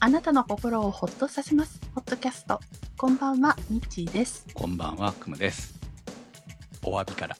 [0.00, 1.80] あなたの心をほっとさせます。
[1.92, 2.60] ホットキャスト。
[2.96, 4.46] こんばんは、ミッチーです。
[4.54, 5.74] こんばんは、くむです。
[6.84, 7.36] お詫びから。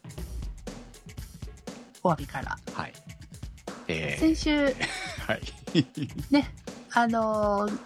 [2.03, 2.59] お詫びから。
[2.73, 2.93] はい。
[3.87, 4.75] え先週、ー、
[5.29, 5.41] はい。
[6.35, 6.53] ね、
[6.91, 7.79] あのー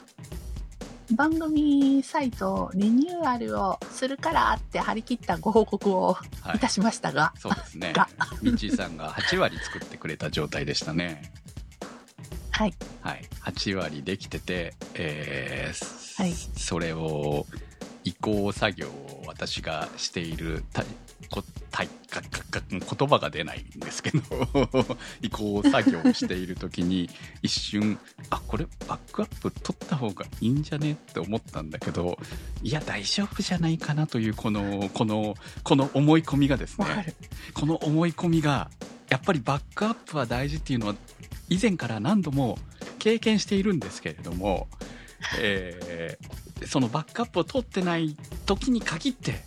[1.15, 8.09] 番組サイトリニューアルをするからって張り切ったご報告をはいたしましたが、そうですねが。
[8.41, 11.31] ミッチーさんが8割作ってくれた状態でしたね。
[12.63, 12.75] はい。
[13.01, 13.25] はい。
[13.45, 17.47] 8割できてて、えーはいそれを
[18.05, 20.85] 移行作業を私がしているた
[21.31, 24.21] こたいかかか言葉が出ないんですけど
[25.23, 27.09] 移行作業をしている時に
[27.43, 27.99] 一瞬
[28.31, 32.19] あこれバックアップ取った方がいいんじゃねって思ったんだけど
[32.63, 37.15] いや大丈夫じゃないかなというこのこのこの思い込みがですね。
[37.55, 38.71] この思い込みが
[39.13, 40.95] やっぱりバックアップは大事っていうのは
[41.51, 42.57] 以前から何度も
[42.99, 44.69] 経験しているんですけれども、
[45.39, 49.43] えーそのバックアップを取ってない時に限って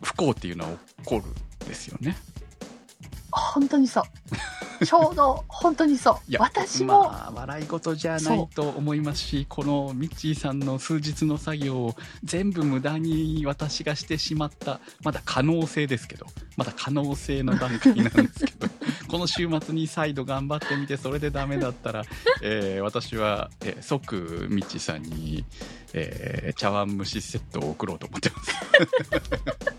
[0.00, 2.16] 不幸っていうのは起こるんですよね。
[3.32, 4.04] 本当にそう。
[4.86, 6.36] ちょうど、本当にそう。
[6.38, 18.68] 私も、まあ、笑い事じゃないと思いますしこのミッチーさんの数日の作業を全部無駄に私がしてしまったまだ可能性ですけどまだ可能性の段階なんですけど
[19.08, 22.04] この週末に再度頑張ってみてそれでダメだったら、
[22.42, 25.44] えー私は、えー即ミッチーさんに、
[25.92, 29.71] えー茶碗蒸しセットを送ろうと思ってます。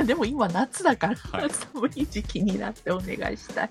[0.04, 3.70] でも今夏だから、はい寒い時期になってお願いしたい。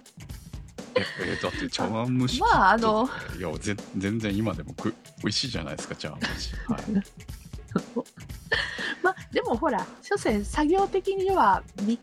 [0.95, 6.53] ええーだって茶碗蒸しまああのいやぜ全然今でもく美味しいじゃないですか茶碗蒸し。
[6.67, 6.81] はい
[9.03, 11.99] まあ、でもほら、所詮作業的には3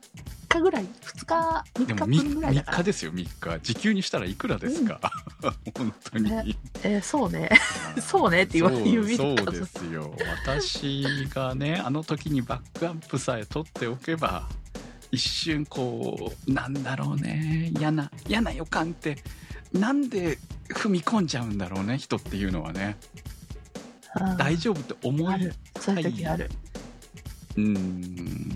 [0.49, 2.77] 日ぐらい、2日、3でも日分ぐらいだ 3, から。
[2.79, 3.61] 日ですよ3日。
[3.63, 5.01] 時給にしたらいくらですか、
[5.77, 6.45] 本当に、ね。
[6.83, 7.51] えーそうね。
[8.01, 10.15] そうねって言わそう言うそうかですよ。
[10.45, 14.49] 私がねあの時にバックアップさえ取っておけば
[15.11, 17.73] 一瞬こうなんだろうね。
[17.79, 19.17] 嫌な嫌な予感って
[19.73, 20.39] なんで
[20.69, 22.97] 踏み込んじゃうんだろうね人っていうのはね。
[23.01, 25.55] うん大丈夫って思いある。
[25.79, 26.51] そういう時ある。
[27.57, 28.51] うーん。
[28.53, 28.56] い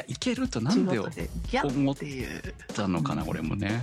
[0.00, 1.12] やいけるとなんで思っ。
[2.74, 3.80] たのかな、うん俺もね。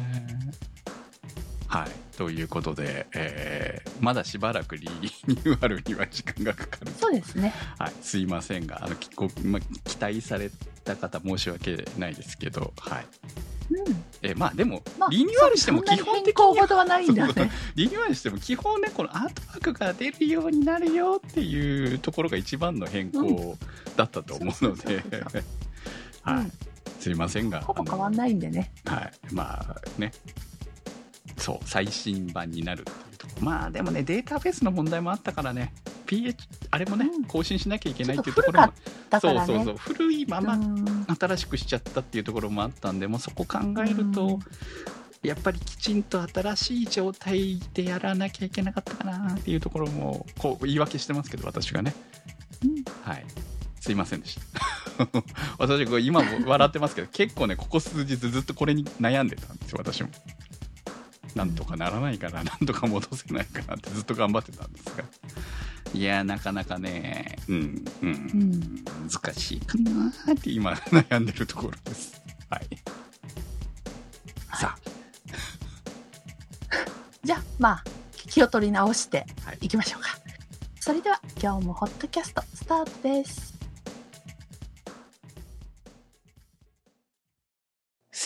[1.68, 2.18] はい。
[2.18, 6.92] ということで、えーまだしばらくリニューアルには時間がかかる。
[7.00, 7.54] そうですね。
[7.80, 7.94] はい。
[8.02, 10.52] すいませんが、あの、きごま、期待され
[10.84, 13.06] た方申し訳ないですけど、はい。
[13.72, 14.04] うん。
[14.22, 17.52] えーまあでも、まあ、リニューアルしても基本的にはないんだそうね。
[17.76, 23.58] リニューアルしても基本ね、このアートワークが出るようになるよっていうところが一番の変更
[23.96, 25.02] だったと思うのでそうそう
[25.32, 25.44] そう、
[26.34, 26.44] はい。
[26.44, 26.52] うん
[27.00, 27.62] すいませんが。
[27.62, 28.72] ほぼ変わんないんでね。
[28.86, 29.12] はい。
[29.32, 30.12] まあね。
[31.38, 33.46] そう、最新版になるっていうところ。
[33.46, 35.74] まあでもね、データベースの問題もあったからね、
[36.08, 36.36] PH、
[36.72, 38.74] あれもね、うん更新しなきゃいけないっていうところも。
[39.22, 44.40] そうそうそう、古いままうん新しくしちゃったっていうところもあったんで、もうそこ考えると、うん
[45.24, 51.94] やっぱりきちんと新しい状態でやらなきゃいけなかったかなっていうところも、こう言い訳してますけど、私がね。
[52.64, 53.26] うんはい。
[53.80, 54.42] すいませんでした。
[55.60, 60.10] 私これ今も笑ってますけど、結構ね、ここ数日ずっとこれに悩んでたんですよ、私も。
[61.36, 65.04] なんとかならないかな、なんとか戻せないかなってずっと頑張ってたんですが。
[65.94, 72.20] いや、なかなかね、うん、うん、うん難しいかなって今悩んでるところです。
[72.50, 72.68] はい。
[74.60, 74.76] さ
[77.24, 77.84] じゃあ、まあ、
[78.30, 79.58] 気を取り直してあ、はい。
[79.62, 80.18] いきましょうか。
[80.80, 83.57] それでは、今日もホットキャストスタートです。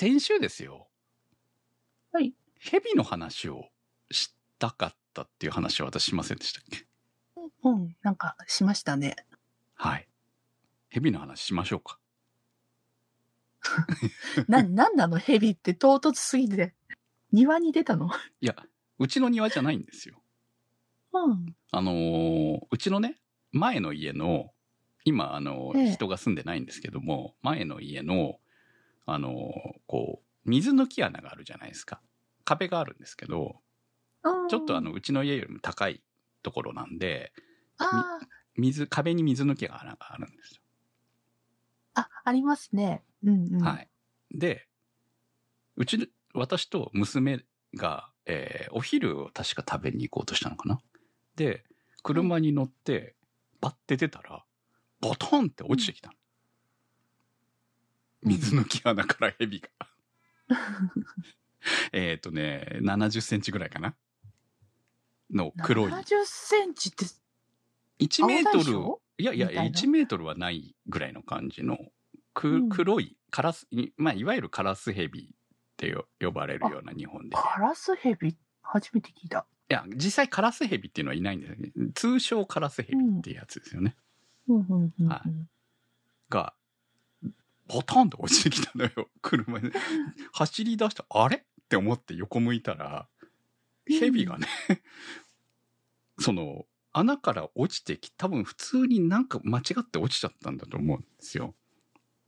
[0.02, 0.88] 先週ですよ。
[2.12, 2.34] はい。
[2.58, 3.66] 蛇の話を
[4.10, 6.88] したかったっていう話を私しませんでしたっけ？
[7.64, 9.16] うん、なんかしましたね。
[9.76, 10.08] はい。
[10.90, 12.00] 蛇の話しましょうか。
[14.50, 15.20] な、なんなの？
[15.20, 16.74] ヘビって唐突すぎて。
[17.32, 18.10] 庭に出たの？
[18.40, 18.56] いや、
[18.98, 20.20] うちの庭じゃないんですよ。
[21.14, 21.56] うん。
[21.72, 23.22] あのーうちのね、
[23.52, 24.52] 前の家の、
[25.06, 28.40] 今、あのーええ人が住んでないんですけども、前の家の、
[29.06, 32.02] あのーこう、水抜き穴があるじゃないですか。
[32.46, 33.62] 壁があるんですけど、
[34.50, 36.04] ちょっとあの、、うちの家よりも高い
[36.44, 37.34] ところなんで、
[38.56, 40.62] 水、壁に水抜き穴があるんですよ。
[41.94, 43.04] あ、ありますね。
[43.24, 43.62] うんうん。
[43.64, 43.90] はい。
[44.32, 44.68] で、
[45.76, 47.44] うちの、私と娘
[47.76, 50.80] が、えーお昼を確か食べに行こうとしたのかな。
[51.36, 51.64] で、
[52.04, 53.16] 車に乗って、
[53.60, 54.46] バッて出たら、
[55.02, 56.16] ボトンって落ちてきたの。
[58.24, 59.70] うん水抜き穴から蛇が。
[61.92, 63.96] えっとね、70センチぐらいかな。
[65.32, 65.92] の黒い。
[65.92, 67.06] 70センチって、
[68.00, 71.78] 1メートルいやいや、みたいな？1メートルはないぐらいの感じの、
[72.34, 75.36] くうん黒いカラス、いまあ、いわゆるカラスヘビっ
[75.78, 77.30] てよ呼ばれるような日本で。
[77.30, 79.46] いカラスヘビ、初めて聞いた。
[79.72, 81.72] や、実際カラスヘビっていうのはいないんですよね。
[81.96, 83.96] 通称カラスヘビっていうやつですよね。
[86.30, 86.54] が、
[87.72, 89.72] ポタンと落ちてきたのよ、 車に。
[90.34, 91.38] 走り出した、あれ？
[91.38, 93.08] って思って横向いたら、
[93.88, 94.48] ヘビがね、
[96.20, 101.56] その、穴から落ちてき、多分普通になんか間違って落ちちゃったんだと思うんですよ。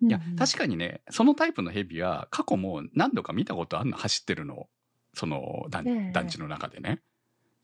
[0.02, 4.70] いや、確かにね、そのタイプのヘビは過去も何度か見たことあるの、走ってるのを。
[5.14, 7.02] その団,、ええ団地の中でね。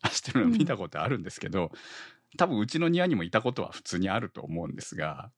[0.01, 1.71] 走ってるの見たことあるんですけど、
[2.37, 5.31] 多分うちの庭にもいたことは普通にあると思うんですが、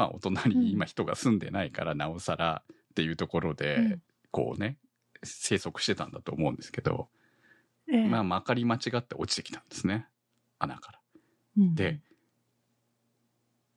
[0.00, 4.02] まあお隣に今人が住んでないからなおさらっていうところで、うん
[4.32, 4.76] こうね、
[5.24, 7.08] 生息してたんだと思うんですけど、
[7.92, 10.06] ええまあまかり間違って落ちてきたんですね。
[10.60, 11.00] 穴から。
[11.58, 12.00] うんで、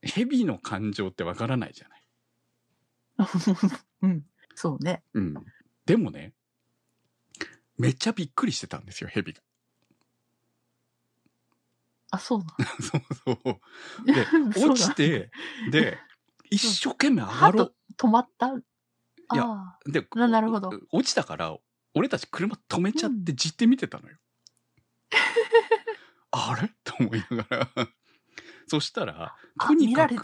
[0.03, 2.03] ヘビの感情ってわからないじゃない。
[4.03, 5.01] うん、そうね。
[5.13, 5.33] うん。
[5.87, 6.33] でもね、
[7.79, 9.41] めっちゃびっくりしてたんですよ、ヘビが。
[12.11, 12.45] あ、そうな
[12.79, 13.59] そうそう。
[14.05, 14.51] の。
[14.51, 15.31] で、落ちて、
[15.71, 15.97] で、
[16.53, 18.47] 一生懸命上がはろと止まった？
[18.47, 18.53] や
[19.43, 19.91] あう。
[19.91, 21.57] で、ななるほど落ちたから、
[21.95, 24.17] 俺たち車止めちゃってじって見てたのよ。
[26.31, 26.71] あれ？
[26.83, 27.69] と思いながら。
[28.67, 29.67] そしたら、あ。
[29.67, 30.23] とにからく。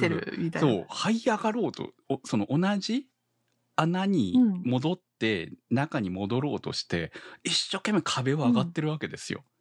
[0.59, 3.07] そう、這い上がろうと、おその同じ？
[3.75, 4.33] 穴に
[4.65, 9.45] 戻って、中に戻ろうとして、一生懸命壁を上がってるわけですよ。
[9.45, 9.58] え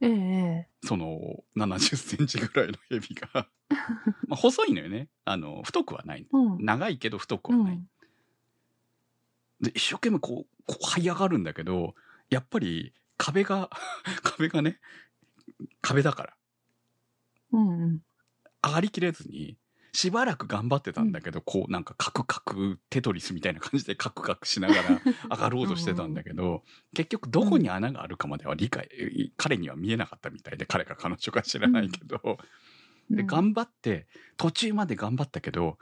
[0.00, 3.48] ええその、70センチぐらいのヘビが。
[4.28, 5.08] まあ、細いのよね。
[5.24, 6.22] あの、太くはない。
[6.22, 6.64] えうん。
[6.64, 7.74] 長いけど太くはない。
[7.74, 7.88] うん。
[9.60, 11.94] で、一生懸命こう、こう這い上がるんだけど、
[12.30, 13.70] やっぱり壁が、
[14.22, 14.80] 壁がね、
[15.80, 16.36] 壁だから。
[17.52, 18.02] うんうん。
[18.62, 19.56] 上がりきれずに、
[19.92, 24.82] しばらく頑張ってたんだけど、こうなんかカクカクテトリスみたいな感じでカクカクしながら
[25.30, 26.64] 上がろうとしてたんだけど、
[26.94, 28.88] 結局どこに穴があるかまでは理解、
[29.36, 32.38] 彼には見えなかったみたいで、彼か彼女か知らないけど、
[33.10, 34.06] で、頑張って、
[34.36, 35.78] 途中まで頑張ったけど、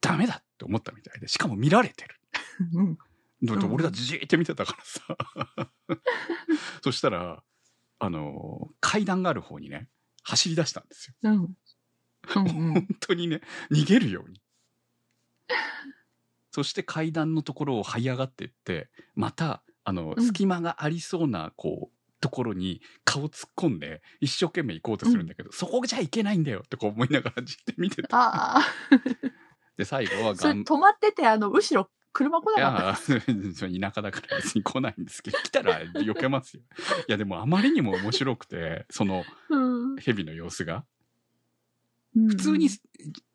[0.00, 2.20] ダメだって思ったみたいで、しかも見られてる。
[2.72, 2.98] うん。
[3.44, 6.00] だってうん俺たちじーって見てたからさ。
[6.82, 7.42] そしたら、
[8.00, 9.88] あの、階段がある方にね、
[10.22, 11.14] 走り出したんですよ。
[12.36, 12.48] うん。
[12.48, 13.40] うんうん本当にね、
[13.70, 14.40] 逃げるように。
[16.50, 28.60] そして階段のところを這い上がっていって、また、あの、うん隙間がありそうな、こう、ところに顔突っ込んで、一生懸命行こうとするんだけど、そこじゃいけないんだよってこう思いながらじって見てた。
[29.76, 33.12] で、最後はがん、止まってて、あの、後ろ、車来いなかや、そ
[33.66, 36.62] れ田舎だから別に来ないんですけど、来たら避けますよ。
[37.06, 39.54] いや、でもあまりにも面白くて、そのった。
[39.54, 39.96] うん。
[39.96, 40.84] 蛇の様子が。
[42.14, 42.68] 普普通に、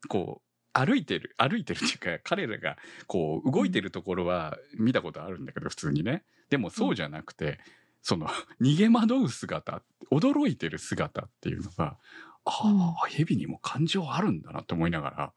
[0.08, 0.44] こう、
[0.74, 2.76] 歩いてる、歩いてるっていうか、 彼らが、
[3.06, 6.24] こう、動いてるところは見たことあるんだけど、普通にね。
[6.50, 7.60] でもそうじゃなくて、
[8.02, 8.26] その、
[8.60, 11.98] 逃げ惑う姿、驚いてる姿っていうのが、
[12.46, 15.32] ああ、蛇にも感情あるんだなと思いながら、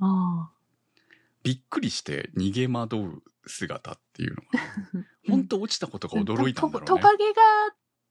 [0.00, 0.50] あ
[1.42, 5.04] びっくりして逃げ惑う姿っていうのが、あ。
[5.30, 6.86] 本当落ちたことが驚いたんだろうね。
[6.86, 7.42] トカゲが、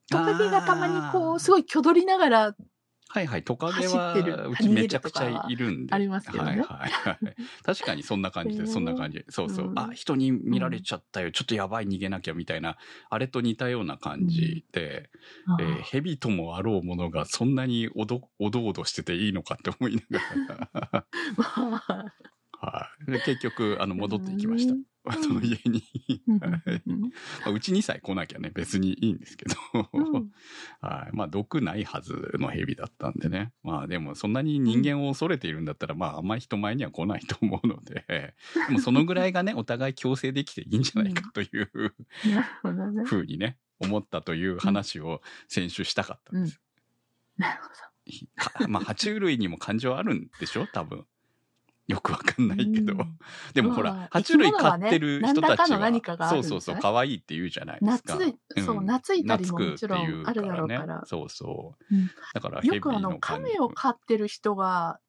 [0.09, 2.55] トカゲがたまにこう、すごい挙取りながら、
[3.11, 4.13] はいはい、トカゲ走は
[4.47, 5.95] うちめちゃくちゃいるんで。
[5.95, 7.35] ありますけどねはいはいはい。
[7.65, 9.25] 確かにそんな感じでそんな感じ。
[9.29, 9.67] そうそう。
[9.69, 12.77] うんあ、人に見られちゃったよ、ちょっとやばい逃げなきゃみたいな、
[13.09, 15.09] あれと似たような感じで、
[15.47, 21.07] あえー蛇ともあろうものがそんなにおど、おどおどしてていいのかって思いながら。
[21.35, 22.05] まあ
[22.61, 23.11] はい。
[23.11, 24.75] で、結局、あの、戻っていきました。
[25.13, 25.83] その家に。
[27.53, 29.55] うちにさえ来なきゃね、別にいいんですけど。
[29.93, 30.31] うん
[30.81, 31.15] はい。
[31.15, 33.51] まあ、毒ないはずの蛇だったんでね。
[33.63, 38.05] まあ、でも、そんなに人間を恐れているんだったら、まあ、あんまり人前には来ないと思うので、
[38.67, 41.93] でも、そのぐらいがね、お互い共生できていいんじゃないかという
[42.29, 43.03] なるほどね。
[43.05, 46.61] ふうにね、思ったという話を先週したかったんです。
[47.37, 50.67] なるほかまあ、爬虫類にも感情あるんでしょ？
[50.67, 51.05] 多分。
[51.89, 52.93] よくわかんないけど。
[52.93, 53.19] うん
[53.53, 58.15] でもほら、まあ爬虫類飼ってる人たちはねそうそうそう、可愛いって言うじゃないですか。
[58.15, 61.03] 夏い、そう、ん夏いたりももちろんあるだろうねから。
[61.05, 61.95] そうそう。
[61.95, 64.99] うんだから、よくあの、亀を飼ってる人が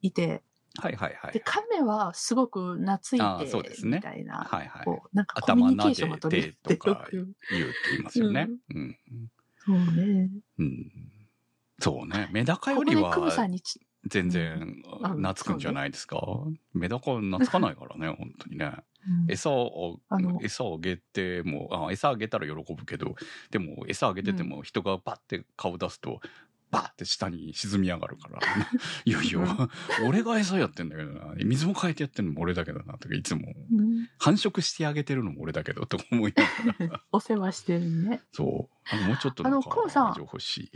[0.00, 0.42] いて、
[0.78, 1.40] はいはいはいで、。
[1.40, 4.84] 亀はすごく懐いあて、ーそうですねみたいな、はいはい。
[4.84, 7.10] こう、なんかコミュニケーションが取れるってよく。
[7.10, 8.48] 言うって言いますよね。
[8.74, 8.96] うん。
[9.58, 10.30] そうね。
[10.58, 10.92] うん。
[11.80, 12.28] そうね。
[12.32, 16.18] メダカよりはクムさんにち、全然あ懐くんじゃないですか？
[16.72, 18.72] メダカ懐かないからね、 本当にね。
[19.06, 19.30] うん。
[19.30, 20.00] 餌を
[20.42, 23.14] 餌をあげても、あ、餌あげたら喜ぶけど、
[23.50, 26.20] でも餌あげてても人がバッて顔出すと、
[26.70, 28.40] バッて下に沈み上がるから、
[29.04, 29.40] いやいや、
[30.06, 34.06] 俺が餌やってんだけどな、水も変えてやってんのも俺だけどな、とかいつも、うん。
[34.18, 38.20] 繁殖してあげてるのも俺だけど、と思いながら、お世話してるね。
[38.32, 40.14] そう、もうちょっとなんあのかコウさん。
[40.14, 40.70] 情報欲しい。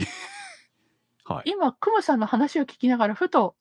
[1.24, 3.56] はい、今、クムさんの話を聞きながら、ふと、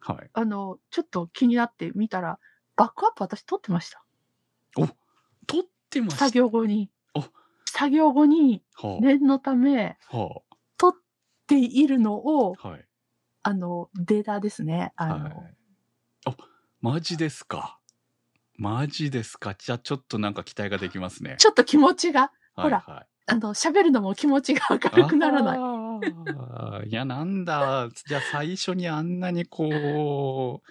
[0.00, 0.30] はい。
[0.32, 2.38] あの、ちょっと気になってみたら、
[2.76, 4.04] バックアップ私撮ってました。
[5.46, 6.18] 撮ってました。
[6.26, 7.24] 作業後にお。
[7.66, 10.42] 作業後には念のため、あ、は
[10.76, 10.92] 撮っ
[11.46, 12.84] ているのを、あ、はい。
[13.42, 14.92] あの、データですね。
[14.96, 15.56] あの、はい。
[16.26, 16.36] あ、
[16.80, 17.78] マジですか。
[18.56, 19.54] マジですか。
[19.54, 21.36] じゃあちょっとなんか期待ができますね。
[21.38, 25.58] ちょっと気持ちが、ほらはいはい、あの、喋るのも気持ちが明るくならない。
[26.84, 26.88] い。
[26.88, 27.88] いや、なんだ。
[28.06, 30.62] じゃあ最初にあんなにこ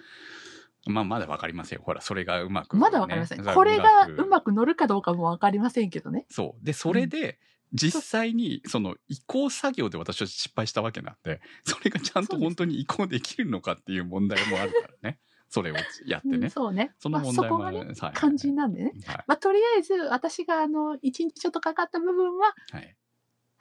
[0.86, 1.82] う、まあ、まだわかりませんよ。
[1.84, 3.42] ほら、それがうまく、まだわかりません。
[3.42, 6.26] ねこれがうくまく乗るかどうかもわかりませんけどね。
[6.30, 6.64] そう。
[6.64, 7.38] で、それで、
[7.72, 15.18] 実際に、その移行作業で私は失敗したわけなんで、それがちゃんと本当に移行できるのかっていう問題もあるからね。
[15.48, 15.74] それを
[16.06, 16.50] やってうんね。
[16.50, 16.92] そうね。
[16.98, 18.92] その問題もまあそこがね、はい肝心なんでね。
[19.06, 19.24] はい。
[19.26, 22.96] まあ、とりあえず、私があの、一日ちょっとかかった部分ははい。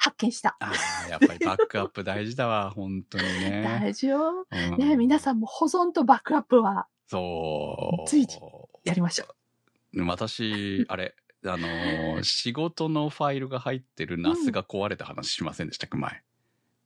[0.04, 0.58] 発見した。
[0.60, 0.74] あ
[1.06, 3.64] あ、やっぱりバックアップ大事だわ、 本当にね。
[3.64, 4.46] 大事よ。
[4.52, 8.10] うんね皆さんも保存とバックアップはそう。
[8.10, 8.38] 随時
[8.84, 9.34] やりましょ
[10.06, 16.22] 私、 あれ、あのー仕事のファイルが入ってるナスが壊れた話しませんでしたっけ、前。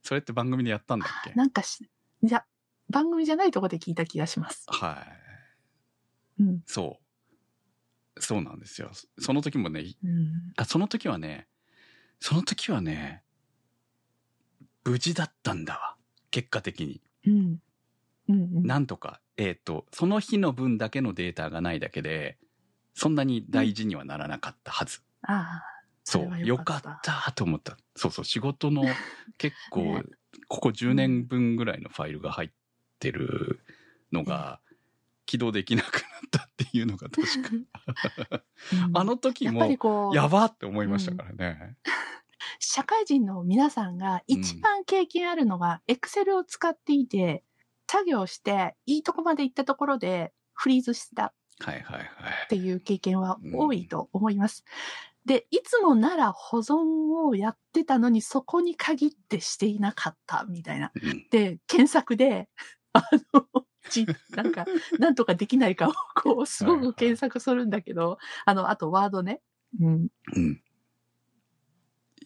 [0.04, 1.32] それって番組でやったんだっけ？
[1.32, 1.36] う。
[1.36, 1.90] なんかし、
[2.22, 2.44] いや、
[2.88, 4.64] 番組じゃないとこで聞いた気がします。
[4.68, 5.04] は
[6.38, 6.42] い。
[6.42, 6.62] うん。
[6.66, 7.00] そ
[8.16, 8.22] う。
[8.22, 8.92] そうなんですよ。
[9.18, 10.52] その時もね、うん。
[10.56, 11.48] あ、その時はね、
[12.20, 13.22] その時はね、
[14.84, 15.96] 無事だったんだわ。
[16.30, 17.00] 結果的に。
[17.26, 17.58] うん。
[18.28, 18.66] うん、うん。
[18.66, 22.38] なんとか、えっ、と、その日の分だけのデータがないだけで、
[22.94, 25.00] そんなに大事にはならなかったはず。
[25.22, 25.78] ああ。
[26.04, 27.76] そう、よかったたと思った。
[27.94, 28.84] そうそう、仕事の
[29.38, 30.04] 結構、ね
[30.46, 32.50] ここ10年分ぐらいのファイルが入っ
[32.98, 33.60] てる
[34.12, 34.60] のが、
[35.26, 38.42] 起動できなくなったっていうのが確か。
[38.86, 41.76] うんあの時も、やばって思いましたからね。
[42.58, 47.44] 社会人の皆さんが一番経験あるのが、エクセルを使っていて、
[47.90, 52.08] 作業して、いいとこまで行ったところで、フリーズしたはいはいはい
[52.44, 52.46] っ。
[52.48, 54.64] ていう経験は多いと思います。
[55.24, 60.90] で、いつもなら保存をやってたのに、そこに限ってしていなかったみたいな。
[60.94, 62.48] うんで、検索で、
[62.94, 63.02] あ
[63.34, 64.64] の、ち、なんか、
[64.98, 69.42] なんとかできないかを、こう、すごく検索するんだけど、あの、あとワードね。
[69.80, 70.08] うん。
[70.34, 70.62] うん。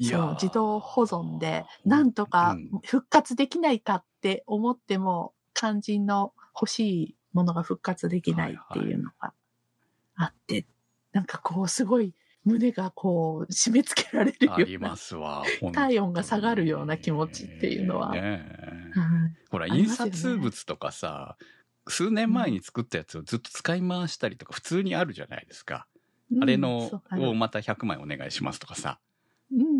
[0.03, 9.33] そう、自動保存で、なんとかうん復活できないかって思っても、肝心の欲しいものが復活できないっていうのが
[10.17, 10.67] あって、
[11.13, 14.65] なんかこう、すごい胸がこう、締め付けられるような。
[14.65, 15.45] ありますわ。
[15.73, 21.37] 体温が下がるような気持ちっていうのはねえはいほら、印刷物とかさ、
[21.89, 25.87] 数年前に作ったやつをずっと使い回したりとか普通にあるじゃないですか。
[26.41, 28.99] あれうんあるをまた100枚お願いしますとかさ。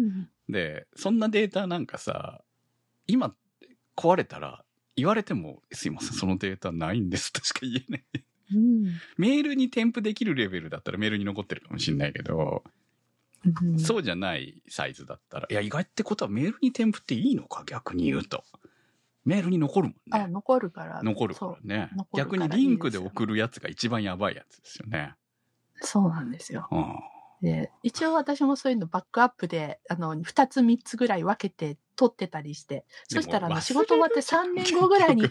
[0.03, 0.29] うん。
[0.49, 2.43] で、そんなデータなんかさ、
[3.07, 3.35] 今
[3.97, 4.65] 壊れたら
[4.97, 8.05] 言われても、すいません、そのデータないんですとしか言えない。
[8.55, 8.85] うん
[9.17, 12.63] メールに添付できるレベルだったらメールに残ってるかもしれないけど、
[13.45, 13.79] うん。
[13.79, 18.45] そうじゃないサイズだったら、いや、意外ってことはメールに添付っていいのか逆に言うと。
[19.25, 20.29] メールに残るもんあ、ね。
[20.29, 21.03] 残るから。
[21.03, 25.15] 残るからね逆にリンクで送るやつが一番やばいやつですよね。
[25.81, 26.69] そうなんですよ。
[26.71, 26.99] うん。
[27.43, 35.25] で、一応私もそういうのバックアップで、あの、二つ三つぐらい分けて撮ってたりして、そしたらあの仕事終わって3年後ぐらいに、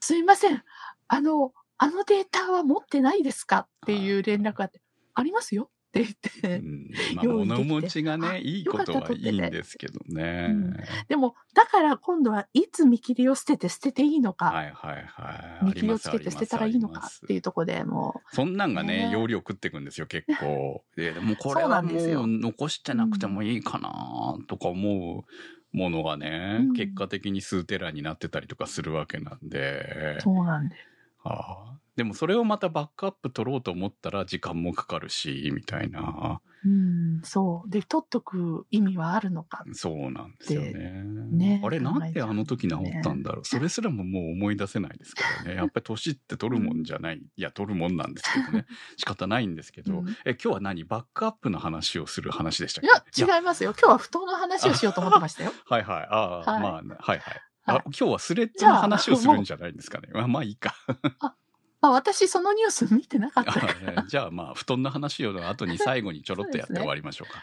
[0.00, 0.62] すいません、
[1.08, 3.58] あの、あのデータは持ってないですか？
[3.60, 4.80] っていう連絡があって、
[5.14, 10.48] ありますよって言っうて、んまあ、物持ちがあね、いいことはいいんですけどね。
[10.50, 10.76] うん
[11.08, 15.64] でも、だから今度はいつ見切りを捨てて捨てていいのか、はいはいはい。
[15.66, 20.84] 見切りをつけて捨てたらいいのかっていうところでもそんなんがね、ね容量食ってくんですよ、結構。
[20.96, 25.24] で、でもこれはもう残してなくてもいいかなとか思
[25.72, 30.22] うものがね、うん結果的に数テラになってたりとかするわけなんでう、。
[30.22, 30.82] そうなんです。
[31.24, 36.40] ああでもそれをまたバックアップ取ろうと思ったら時間もかかるし、みたいな。
[36.64, 37.70] うん、そう。
[37.70, 39.66] で、取っとく意味はあるのか。
[39.74, 41.02] そうなんですよね。
[41.30, 43.44] ねあれ、なんであの時治ったんだろう。
[43.44, 45.56] それすらももう思い出せないですからね。
[45.60, 47.18] やっぱり年って取るもんじゃない。
[47.18, 48.64] いや、取るもんなんですけどね。
[48.96, 49.98] 仕方ないんですけど。
[49.98, 53.74] うんえ、今日は何バックアップの話をする話でしたっいけや、違いますよ。
[53.78, 55.52] 今日は布団の話をしようと思ってましたよ。
[55.68, 56.06] はいはい。
[56.10, 56.16] あ
[56.46, 57.18] あ、はいまあ、はいはい。
[57.18, 60.08] はいあ今日はスレッズの話をするんじゃないんですかね。
[60.14, 60.74] まあ、まあいいか。
[61.20, 61.34] ま
[61.82, 67.42] あ私そのニュース見てなかったかじゃあまあ、布団の話を後に最後にちょろっとやって終わりましょうか。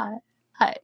[0.00, 0.22] はい。
[0.52, 0.82] はい。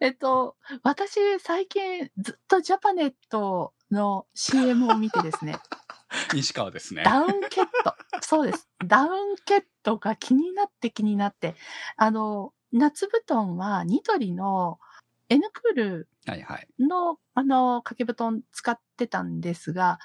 [0.00, 5.56] えっと、私最近ずっとジャパネットの CM を見てですね、
[6.34, 7.04] 西川ですね。
[7.04, 7.94] ダウンケット。
[8.20, 8.68] そうです。
[8.84, 11.54] ダウンケットが気になって気になって、
[11.96, 14.80] あの、夏布団はニトリの
[15.28, 16.66] N クールはいはい。
[16.80, 19.98] の、あの、掛け布団使ってたんですが、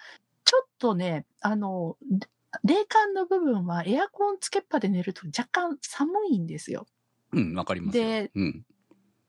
[0.82, 1.96] とね、あの、
[2.64, 6.88] 冷感の部分はエアコンつけっぱで寝ると若干寒いんですよ。
[7.32, 8.04] うん、わかりますよ。
[8.04, 8.66] でうん。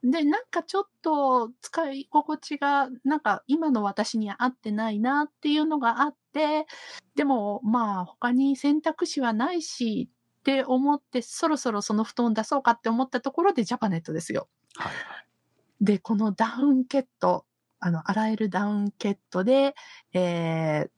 [0.02, 6.66] で、なんかちょっと使い心地が、なんか今の私には合ってないなっていうのがあって、
[7.14, 10.08] でもまあ他に選択肢はないし
[10.40, 14.48] って思って、そろそろその布団出そうかって思ったところでジャパネットですよ。
[14.74, 14.96] はいはい。
[15.82, 17.44] で、このダウンケット、
[17.78, 19.74] あの、洗えるダウンケットで、
[20.14, 20.90] えー、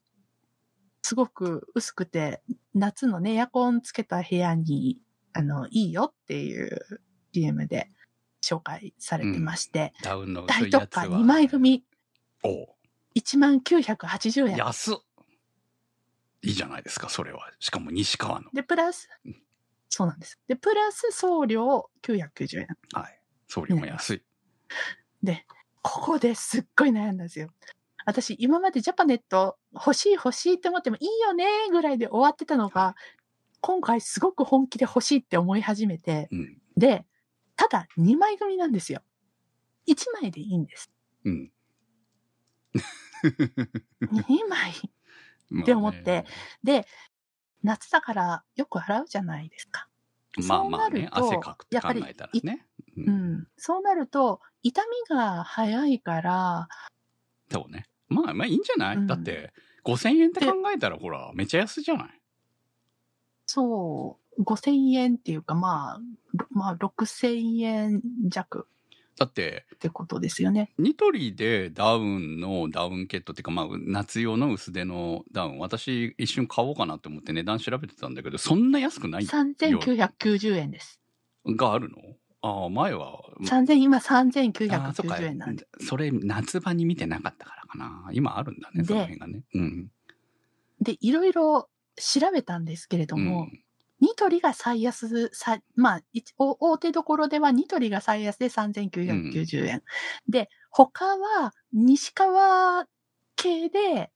[1.04, 2.40] すごく薄くて、
[2.74, 4.98] 夏のね、エアコンつけた部屋に、
[5.34, 6.80] あの、いいよっていう
[7.34, 7.90] CM で
[8.42, 10.70] 紹介されてまして、ダウンの薄大。
[10.70, 11.84] 特価2枚組
[12.42, 12.68] おう
[13.14, 14.56] 1980円。
[14.56, 14.96] 安っ
[16.40, 17.50] いいじゃないですか、それは。
[17.58, 18.50] しかも西川の。
[18.54, 19.36] で、プラスうん、
[19.90, 20.40] そうなんです。
[20.48, 22.68] で、プラス送料990円。
[22.94, 23.20] はい。
[23.46, 24.22] 送料も安い。
[25.22, 25.44] で、
[25.82, 27.50] ここですっごい悩んだんですよ。
[28.04, 32.94] 私、今までジャパネット欲しい欲しいって思ってもいいよねぐらいで終わってたのが、
[33.60, 36.58] 今回すごく本気で欲しいって思い始めて、うん。
[36.76, 37.06] で、
[37.56, 39.00] ただ2枚組なんですよ。
[39.88, 40.90] 1枚でいいんです。
[41.24, 41.50] うん。
[44.02, 44.72] 2枚。
[45.62, 46.24] って思って
[46.62, 46.86] で、
[47.62, 49.88] 夏だからよく洗うじゃないですか。
[50.48, 52.66] まあまあね、そうなると汗かくって考えたらね。
[52.96, 53.00] う。
[53.00, 53.48] うんん。
[53.56, 56.68] そうなると、痛みが早いから、
[57.50, 57.86] そうね。
[58.08, 59.06] まあまあいいんじゃない、うん。
[59.06, 59.52] だって、
[59.84, 62.08] 5000円って考えたらほら、めっちゃ安じゃない？
[63.46, 66.00] そう、5000円っていうか、まあ、
[66.34, 68.66] ろまあ、6000円弱。
[69.16, 70.72] だって、ってことですよね。
[70.76, 81.00] ニトリでダウンのダウンケットっていうか、まあ、夏用の薄手のダウン、私一瞬買おうかなって思って値段調べてたんだけど、そんな安くない3990円です。
[81.46, 81.98] があるの？
[82.46, 83.22] ああ、前は。
[83.40, 84.02] 3000、今ああ
[84.92, 85.66] そっか3990円なんで。
[85.80, 88.10] それ、夏場に見てなかったからかな。
[88.12, 89.42] 今あるんだね、でその辺がね。
[89.54, 89.90] うん。
[90.82, 93.60] で、いろいろ調べたんですけれども、うん
[94.00, 99.82] ニトリが最安、さまあ、一お大手どころではニトリが最安で3990円。
[100.28, 102.86] で、他は西川
[103.36, 104.10] 系で、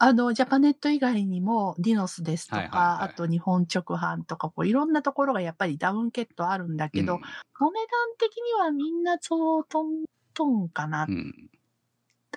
[0.00, 7.20] あの、ジャパネット以外にも、ディノスですとか、はいはいはいあと日本直販とか、こういろんなところがやっぱりダウンケットあるんだけど、うん
[7.60, 11.06] お値段的にはみんなそうトントンかな。
[11.08, 11.50] うん。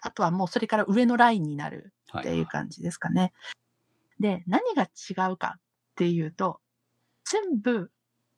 [0.01, 2.23] あとはもうそれから上のラインになるはい。
[2.23, 3.31] っていう感じですかね。
[4.19, 5.61] で、何が違うかっ
[5.95, 6.59] ていうと、
[7.23, 7.91] 全部、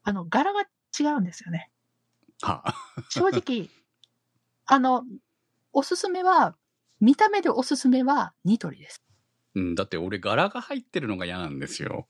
[0.03, 0.63] あの、柄が
[0.99, 1.71] 違うんですよね。
[2.41, 2.75] はあ
[3.09, 3.69] 正直、
[4.65, 5.05] あの、
[5.71, 6.57] おすすめは、
[6.99, 9.01] 見た目でおすすめはニトリです。
[9.55, 12.07] うん、だって俺柄が入ってるのが嫌なんですよ。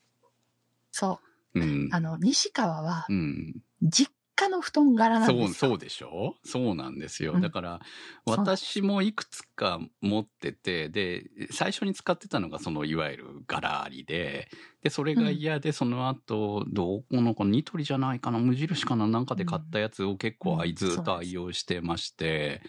[0.91, 1.19] そ
[1.55, 1.65] うう。
[1.65, 1.89] ん。
[1.89, 3.63] あの、西川はう、ん。
[3.81, 5.69] 実家の布団柄なんそう、ですよ。
[5.69, 6.35] そうでしょ？
[6.43, 7.37] そうなんですよ。
[7.37, 7.81] うんだから、
[8.25, 14.49] 私もいくつか持ってて、で、最初に使ってたのが、その、いわゆる柄ありで、
[14.81, 22.63] で、それが嫌で、その後、どこのか、ニトリじゃないかな、無印かな、なんかで買ったやつを結構ずっと愛用してまして、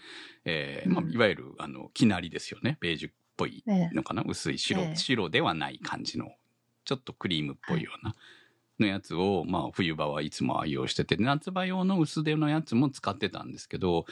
[0.45, 2.77] えーまあう、んいわゆる、あの、きなりですよね。
[2.79, 4.95] ベージュっぽいねのかな、薄い白、ええ。
[4.95, 6.31] 白ではない感じの、
[6.85, 8.15] ちょっとクリームっぽいような。
[8.79, 14.05] のやつを、まあ、冬場はいつも愛用してて、夏場用の薄手のやつも使ってたんですけど、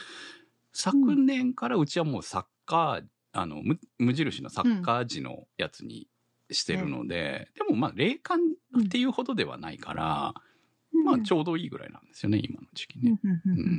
[0.72, 6.08] 昨年からうちはもうサッカー、あの、無無印のサッカー時のやつに
[6.50, 8.38] してるので、でもまあ、冷感
[8.80, 10.34] っていうほどではないから、
[11.04, 13.18] まあ、ちょうどいいぐらいなんですよね、今の時期ね。
[13.22, 13.70] うんうんうんううん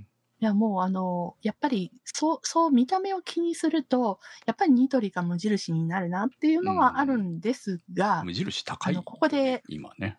[0.00, 0.06] ん。
[0.44, 10.18] いや、もうあの、やっぱり、そう、そう見た目を気にすると、やっぱりニトリが無印になるなっていうのはあるんですが、無印高い、ここで今ね。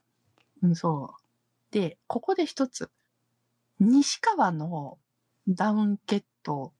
[0.64, 1.24] うん、そう。
[1.70, 2.90] で、ここで一つ、
[3.80, 4.98] 西川の
[5.48, 6.74] ダウンケット、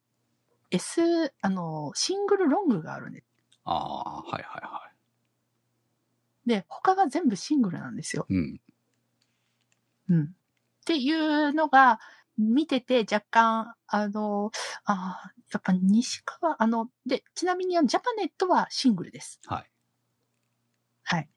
[0.72, 3.28] S、あの、シングルロングがあるんです。
[3.64, 4.90] ああ、はいはいは
[6.48, 8.26] で、他は全部シングルなんですよ。
[8.28, 8.34] い。
[8.34, 8.62] うん。
[10.10, 10.24] うん。
[10.24, 10.28] っ
[10.84, 12.00] ていうのが、
[12.38, 14.52] 見てて若干、あの、
[14.86, 19.40] あーやっぱ西川、あの、で、ちなみにあのジャパネットはシングルです。
[19.46, 19.72] はい。
[21.04, 21.22] はい。
[21.24, 21.28] っ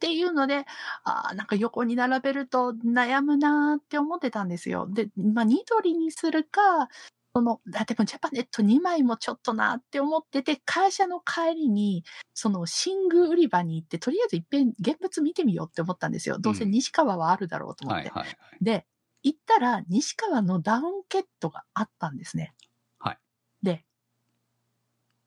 [0.00, 0.66] ていうので、
[1.04, 4.88] あーなんか横に並べると悩むなーって思ってたんですよ。
[4.90, 6.88] で、まあ、ニトリにするか、
[7.34, 12.04] その、だでもジャパネット2枚もちょっとなって思ってて、会社の帰りに、
[12.34, 16.38] その寝具売り場に行って、とりあえず一遍現物見てみようって思ったんですよ。
[16.38, 18.10] どうせ西川はあるだろうと思って。
[18.10, 18.62] はいはいはい。
[18.62, 18.86] で、
[19.22, 22.54] 行ったら西川のダウンケットがあったんですね。
[22.98, 23.18] はい。
[23.62, 23.84] で、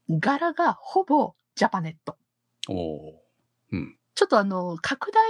[0.10, 2.18] 柄がほぼジャパネット。
[2.70, 3.76] おおー。
[3.76, 3.98] うん。
[4.14, 5.24] ちょっとあの、拡大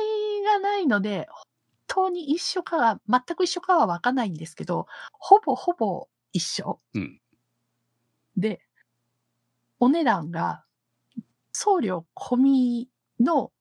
[0.44, 1.46] がないので、本
[1.88, 6.80] 当に一緒かは、全く一緒かはわかんないんですけど、ほぼほぼ一緒。
[6.94, 7.22] うん
[8.38, 8.60] で、
[9.80, 10.66] お値段が、
[11.54, 13.52] 送料込みの、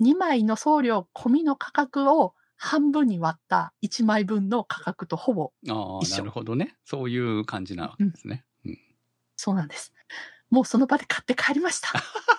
[0.00, 6.76] 2枚の送料込みの価格を半分に割った1枚分の価格とほぼああ、一緒なるほどね。
[6.84, 8.44] そういう感じなわけですね。
[8.64, 8.78] うん
[9.36, 9.92] そうなんです。
[10.50, 11.88] もうその場で買って帰りました。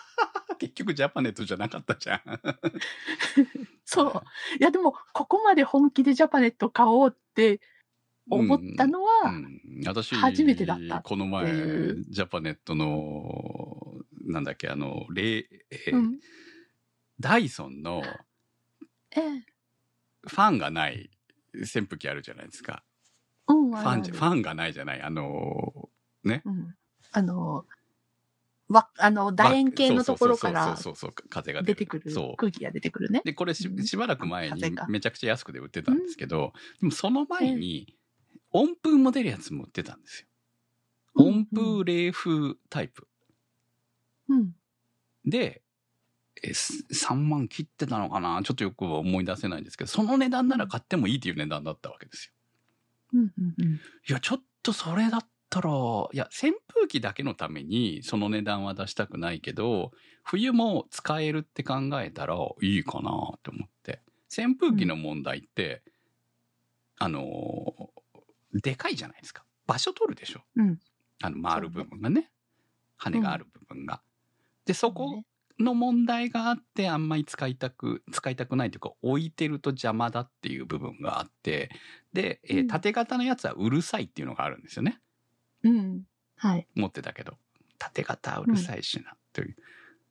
[0.60, 2.22] 結局ジャパネットじゃなかったじゃん。
[3.84, 4.24] そう。
[4.62, 7.60] いやでも、ここまで本気でジャパネット買おうって
[8.30, 11.52] 思ったのは、うん、私、初めてだったこの前
[12.08, 16.20] ジャパネットの、なんだっけ、あの、レえーうん
[17.20, 18.02] ダイソンの
[19.12, 19.46] ええ、
[20.28, 21.10] ファンがない
[21.56, 22.84] 扇風機あるじゃないですか。
[23.48, 25.02] うん、ファンファンがないじゃない。
[25.02, 25.90] あの、
[26.24, 26.42] ね。
[26.46, 26.76] うん。
[27.12, 27.66] あの、
[28.70, 32.36] わ、あの、楕円形のところからそうそうそう風が出てくるそう。
[32.38, 33.22] 空気が出てくるね。
[33.26, 37.98] で、これしうんしばらく前にめちゃくちゃ安くで売ってたんですけど、でもその前に
[38.52, 40.28] 温風も出るやつも売ってたんですよ。
[40.28, 40.34] うん
[41.16, 43.08] 温風冷風タイプ。
[44.30, 44.56] うん。
[45.26, 45.63] で、
[46.42, 48.42] えす3万切ってたのかな？
[48.44, 52.34] ちょっとよくは思い出せないんですけど、その値段なら買ってもいいっていう値段だったわけです
[53.14, 53.20] よ。
[53.20, 53.74] うん、うん、うん。
[53.76, 55.70] いや、ちょっとそれだったら、
[56.12, 59.92] いや、扇風機だけのためにその値段は出したくないけど、
[60.24, 64.02] 冬も使えるって考えたらいいかなって思って。
[64.36, 65.84] 扇風機の問題って、
[66.98, 67.94] あのー
[68.62, 69.44] でかいじゃないですか。
[69.66, 70.42] 場所取るでしょ。
[70.56, 70.80] うん
[71.22, 72.30] あの、回る部分がね。
[72.98, 74.02] 羽がある部分が。
[74.66, 75.26] で、そこね
[75.60, 81.70] の問題があってあんまり使いたく使いたくないというか置いてると邪魔だっていう部分があって
[82.12, 82.68] で、えーうん。
[82.68, 85.00] 縦型のやつはうるさいっていうのがあるんですよね。
[85.64, 86.04] うん。
[86.38, 86.68] はい。
[86.76, 87.34] 持ってたけど。
[87.78, 89.52] 縦型はうるさいしなという。
[89.52, 89.56] っ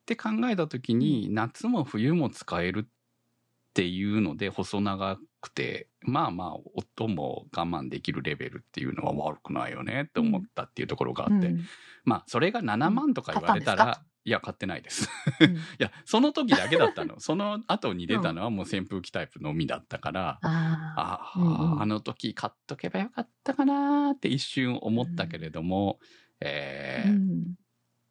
[0.04, 11.64] て考えた時に夏も冬も使えるっていうので細長くてまあまあ音も我慢できるレベルっていうのは悪くないよねって思ったっていうところがあって、うん。
[12.04, 15.08] まあそれが7万とか言われたら、いや買ってないです。
[15.40, 17.18] うん いや、その時だけだったの。
[17.18, 21.00] その後に出たのはもう扇風機タイプのみだったから、 ああ。
[21.00, 25.98] ああ、うんうんあの時買っとけばよかったかなって一瞬思ったけれども、
[26.40, 27.54] えーうん。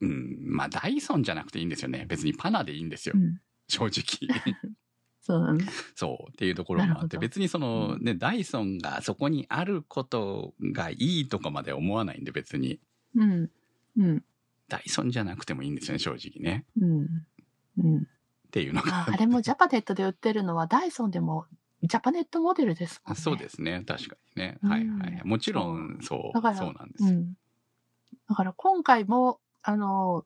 [0.02, 2.06] うん、まあダイソンじゃなくていいんですよね。
[2.08, 3.20] 別にパナでいいんですよう。
[3.20, 3.40] ん。
[3.68, 4.02] 正直。
[5.22, 5.58] そう。
[5.96, 12.80] そうっていうところもあって、別にそのね、ダイソンがそこにあることがいいとかまで思わないんで別に、
[13.16, 13.52] うん。
[13.98, 14.24] うん。
[14.72, 16.66] ダイソンじゃなくてもいいんですよね、正直ね。
[16.80, 17.08] うん。
[17.78, 17.98] うん。
[17.98, 18.02] っ
[18.52, 21.46] ていうのがああれもジャパネットで売ってるのはダイソンでも
[21.84, 23.22] ジャパネットモデルですもんね。
[23.22, 23.84] そうですね。
[23.88, 24.58] 確かにね。
[24.62, 25.22] はいはい。
[25.24, 27.10] もちろん、そう、だからそうなんですよ。
[27.10, 27.34] うん。
[28.30, 30.26] だから今回も、あの、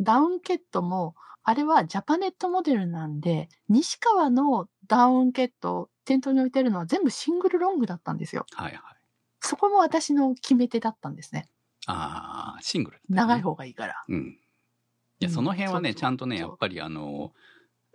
[0.00, 8.46] ダウンケットも、あれはジャパネットモデルなんで、西川のダウンケット、店頭に置いてるのは全部シングルロングだったんですよ。
[8.54, 8.82] はいはい。
[9.40, 11.48] そこも私の決め手だったんですね。
[11.86, 13.42] ああ、シングル、長い。
[13.42, 14.04] 方がいいから。
[14.08, 14.38] うん。
[15.20, 17.32] いや、うんその辺はね、そうそうちゃんとね、やっぱりあの、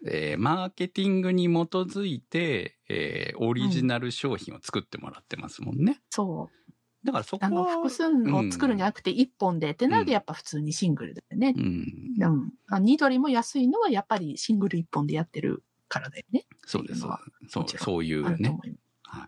[0.06, 6.02] えーマーケティングに基づいて、えーオリジナル商品を作ってもらってますもんね。
[6.10, 6.60] そう。
[7.04, 11.60] だからそこあの、は、複数を作るんじゃなくて一本で、ってなるとやっぱ普通にシングルでねう。
[11.62, 11.86] ん、
[12.22, 12.54] うん。
[12.70, 16.46] あニトリも安いのはやっぱりシングル一本でやってるからだよね。
[16.66, 17.02] そうです。
[17.48, 18.58] そうそういうね。
[19.04, 19.26] は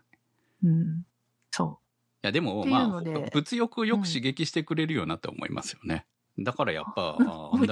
[0.62, 0.66] い。
[0.66, 1.02] うん。
[1.50, 1.81] そい
[2.22, 6.06] や、でも、まあ物欲をよく刺激してくれるよなって思いますよね。
[6.38, 7.18] だからやっぱ。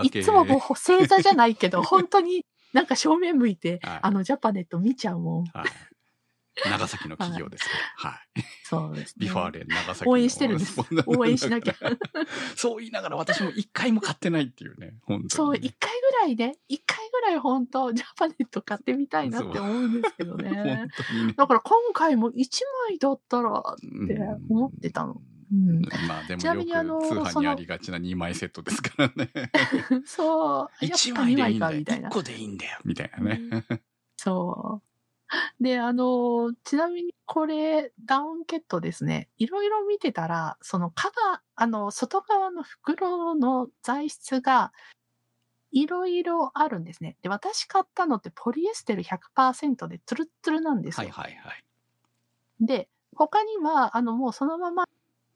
[0.02, 5.44] いつももう正座じゃないけど、本当になんか正面向いて、 はいあのジャパネット見ちゃうもん。
[5.46, 5.66] はい。
[6.68, 7.70] 長崎の企業ですか
[8.04, 8.10] ら。
[8.10, 8.20] はい。
[8.64, 9.26] そうですね。
[9.26, 11.74] ビファーレン長崎の応援してるんです 応援しなきゃ。
[12.56, 14.94] そう言いながら私も一回も買ってないっていうね。
[15.02, 20.88] 本当にそう、一回ぐらいね、一回ぐらい本当、ジャパネット買ってみたいなって思うんですけどね ね。
[21.36, 25.20] だから今回も一枚だったらって思ってたの。
[25.52, 29.30] うん、まあでもちなみにあのよく通販にありがちな2枚セットですからね。
[30.06, 30.70] そう。
[30.86, 31.68] やっ1ぱ2枚でいいんだよ。
[31.68, 32.12] 枚かみたいな1。
[32.12, 32.78] 個でいいんだよ。
[32.84, 33.66] みたいなね。
[34.16, 34.90] そう。
[35.62, 39.28] で、あの、ちなみにこれ、ダウンケットですね。
[39.38, 44.72] いろいろ見てたら、そのカバー、あの、外側の袋の材質が、
[45.72, 47.16] いろいろあるんですね。
[47.22, 51.08] で、私買ったのってポリエステル100%でツルッツルなんですよ。
[51.10, 51.64] はいはいはい。
[52.60, 54.84] で、他には、あの、もうそのまま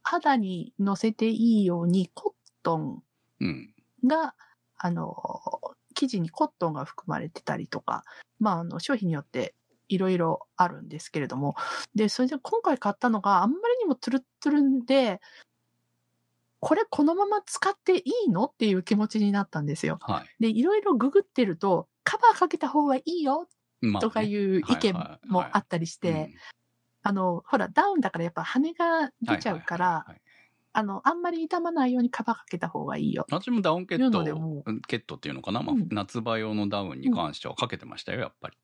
[0.03, 3.03] 肌に乗せていいようにコットン
[3.41, 3.75] うん。
[4.05, 4.35] が、
[4.77, 5.17] あの、
[5.95, 8.05] 生地にコットンが含まれてたりとか、
[8.39, 9.55] まあ、あの、商品によって
[9.89, 11.55] いろいろあるんですけれども、
[11.95, 15.21] で、それで今回買ったのがあんまりにもトゥルットゥルンで、
[16.65, 18.45] これこのまま使っていいの？
[18.45, 19.99] っていう気持ちになったんですよ。
[20.01, 23.49] はで、いろいろググってると、カバーかけた方がいいよ
[24.01, 24.95] とかいう意見
[25.29, 26.33] もあったりして、
[27.03, 30.07] あの、ほら、ダウンだからやっぱ羽が出ちゃうから、
[30.73, 33.27] あの、あんまり傷まないようにカバーかけた方がいいよ。
[33.31, 34.25] 私もダウンケット
[34.89, 35.89] ケットっていうのかな、まあうん。
[35.91, 38.57] 夏場用のダウンに関してはかけてましたよ、やっぱり。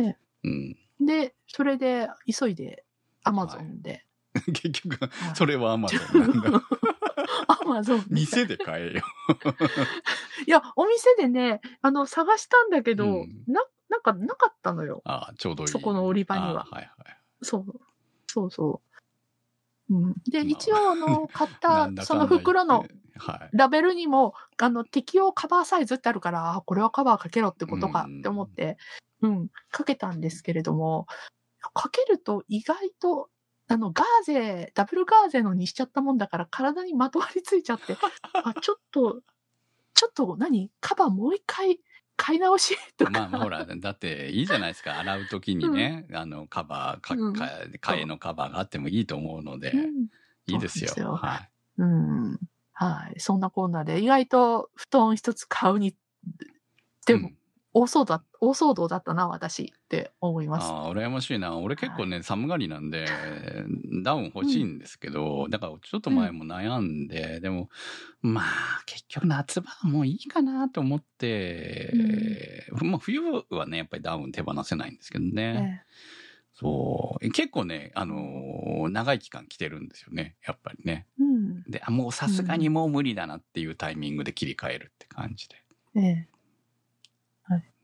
[0.00, 0.76] で、うん。
[1.04, 2.84] で、それで、急いで、
[3.24, 4.06] アマゾンで。
[4.54, 5.36] 結局、はい。
[5.36, 6.62] それはアマゾンなんだ。
[7.48, 8.06] アマゾンで。
[8.10, 9.02] 店で買えよ。
[10.46, 15.02] いや、お店でね、あの、探したんだけど、うんな、なんか、なかったのよ。
[15.04, 15.68] ああ、ちょうどいい。
[15.68, 16.92] そこの売り場にははいはい。
[17.42, 17.80] そう。
[18.26, 18.80] そうそ
[19.90, 19.94] う。
[19.94, 20.14] うん。
[20.30, 23.56] で、まあ一応、あの、買っ なたその袋の、はい。
[23.56, 28.78] ラベルにも、あの、適用カバーサイズってあるから、あこれはカバーかけろってことかうんって思って、
[29.20, 31.06] うん、かけたんですけれども、
[31.74, 33.28] かけると意外と、
[33.72, 37.96] あの、ガーゼ、ダブルガーゼのにしちゃったもんだから、体にまとわりついちゃって、
[38.44, 39.22] あ、ちょっと、
[39.94, 41.80] ちょっと何、カバーもう一回
[42.16, 42.76] 買い直し？
[42.96, 43.10] とか。
[43.10, 44.98] まあまあほら、だっていいじゃないですか。
[45.00, 47.44] 洗うときにね、あの、カバー、か、うんか、
[47.80, 50.06] 替えのカバーがあってもいいと思うので、うん
[50.48, 51.14] いいですよ。
[51.14, 51.50] はい。
[51.78, 52.38] うん。
[52.72, 53.20] はい。
[53.20, 55.94] そんなこんなで、意外と布団一つ買うに、
[57.06, 57.36] でも、うん
[57.74, 60.64] 大騒動だ、大騒動だったな、私って思います。
[60.70, 61.56] ああ、羨ましいな。
[61.58, 63.06] 俺結構ね、寒がりなんで、
[64.04, 67.70] ダウン欲しいんですけど、だからちょっと前も悩んで、でも、
[68.20, 75.82] まあ、結局夏場はもういいかなと思って、まあ冬はね、やっぱりダウン手放せないんですけどね。
[75.88, 75.92] え
[76.54, 77.30] そう。
[77.30, 80.36] 結構ね、あのー長い期間着てるんですよね。
[80.46, 81.06] やっぱりね。
[81.68, 85.56] で、あもうさすがにもう無理だなっていうタイミングで切り替えるって感じで。
[85.96, 86.28] ええ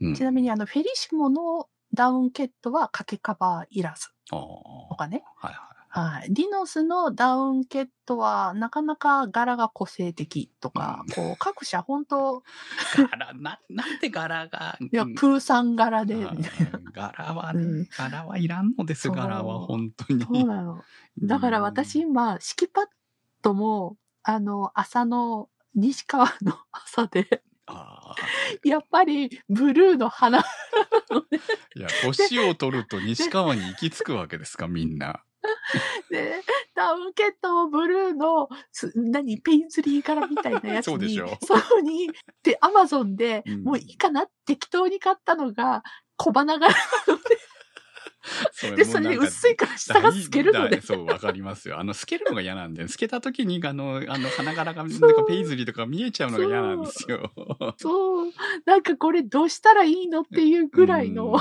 [0.00, 0.14] うん。
[0.14, 5.24] ちなみに、あの、フェリシモのダウンケットは掛けカバーいらずとかね。
[5.36, 6.32] はいははい。
[6.32, 12.42] ディノスのダウンケットは、なかなか柄が個性的とか、うんこう、各社本当、
[12.98, 13.02] い。
[13.10, 14.76] 柄、な、なんで柄が。
[14.80, 16.14] いや、うんプーさん柄で、
[16.92, 20.22] 柄はねうん、柄はいらんのです、柄は本当に。
[20.24, 20.82] そうなの。
[21.22, 22.84] だから私今、敷きパッ
[23.40, 27.42] ドも、あの、朝の、西川の朝で。
[28.64, 30.38] やっぱりブルーの花。
[30.38, 30.42] い
[31.80, 35.22] や、年を取ると西川に行き着くわけですか、みんな。
[36.10, 36.42] で、
[36.74, 41.38] ダウンケットもブルーの、す何、ペイズリー柄みたいなやつに、そうでしょ。
[41.42, 42.10] そうに、
[42.42, 43.64] で、アマゾンで、うん。
[43.64, 45.82] もういいかな適当に買ったのが、
[46.16, 47.22] 小花柄それで、
[48.52, 50.80] それで薄いから下が透けるので。
[50.80, 51.78] そう、わかりますよ。
[51.78, 57.32] あの、透けるのが嫌なんで、透けた時に、あの、 あの、花柄が、なんそうかペイズリーとか見えちゃうのが嫌なんですよ。
[57.76, 58.32] そう。
[58.64, 61.40] なんかこれどうしたらいいのっていうぐらいの、うん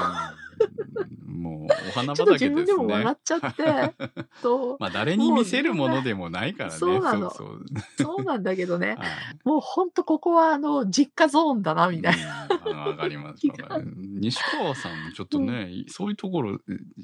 [1.27, 3.17] もう、お花ちょっと畑です自分でも笑ねっ。
[3.23, 3.93] ちゃって、
[4.41, 6.77] そう、まあ、誰に見せるものでもないからね。
[6.77, 7.65] そうなのそう
[7.97, 8.95] そうなんだけどね。
[8.99, 9.07] はい
[9.43, 12.47] もうほんとここはあの、実家ゾーンだな、みたいな。
[12.65, 13.45] うんわかります。
[13.95, 16.59] 西川さんもちょっとね、そういうところ、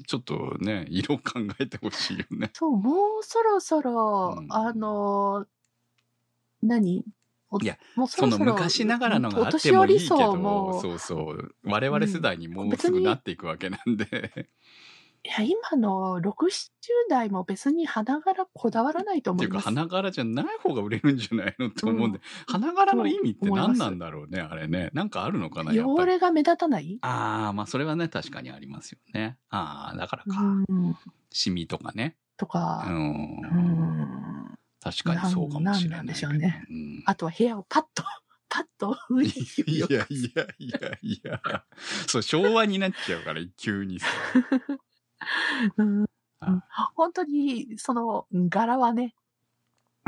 [0.06, 2.50] ちょっとね、色考えてほしいよね。
[2.54, 5.46] そう、もうそろそろ、うんあの、
[6.62, 7.00] 何？
[7.00, 7.23] お
[7.62, 11.54] いや、もうそその昔ながらのがあおってもいいけど、そうそう。
[11.64, 14.48] 我々世代にもうすぐなっていくわけなんで。
[15.26, 16.50] いや、今の6、70
[17.08, 19.74] 代も別に花柄こだわらないとっていうか、思います。
[19.74, 24.90] 花柄じゃない方が売れるんじゃないのと思うんで、花柄の意味って何なんだろうね、あれね。
[24.92, 25.72] なんかあるのかな。
[25.72, 26.98] 汚れが目立たない？
[27.00, 29.38] ああ、まあそれはね、確かにありますよね。
[29.48, 30.42] ああ、だからか。
[30.68, 30.94] うん。
[31.30, 32.16] シミとかね。
[32.18, 33.38] うとか、ん。
[33.40, 34.23] うん。
[34.84, 35.98] 確かにそうかもしれない。
[35.98, 38.04] なんでしょうねうんあとは部屋をパッと、
[38.50, 41.64] パッと雰囲気いよやいやいやいや。
[42.06, 44.06] そう、昭和になっちゃうから、急にさ。
[45.78, 46.06] うん
[46.40, 46.62] あ
[46.94, 49.14] 本当に、その、柄はね、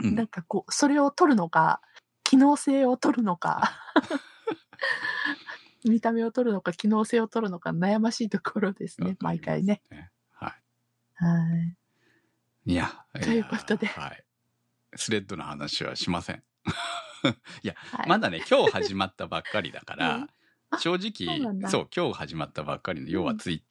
[0.02, 1.80] うんなんかこう、それを取るのか、
[2.22, 3.72] 機能性を取るのか、
[5.84, 9.82] 見た目を取るのか、機能性を取るのか、悩ましいところですね、毎回ね。。
[10.32, 10.54] は
[11.14, 11.76] はい。
[12.66, 12.72] い。
[12.72, 13.06] いや。
[13.14, 14.25] ということでやはい。
[14.96, 16.42] スレッドの話はしません。
[17.22, 20.28] はい、まだね、今日始まったばっかりだから、
[20.78, 23.64] 正直、そう、今日始まったばっかりの、要はツイ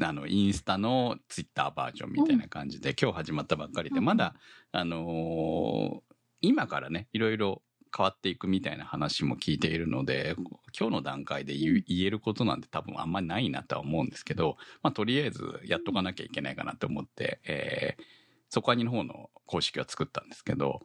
[0.00, 4.04] あの、インスタのツイッターバージョンみたいな感じで、今日始まったばっかりで、うん。
[4.04, 4.34] まだ、
[4.72, 7.62] あのー今からね、いろいろ
[7.96, 10.34] 変わっていくみたいな話も聞いているので、
[10.78, 18.02] 今日の段階で言えることなんて多分あんまりないなとは思うんですけど、まあ、とりあえずやっとかなきゃいけないかなと思って、えー、
[18.48, 20.82] そこはにの方の公式は作ったんですけど、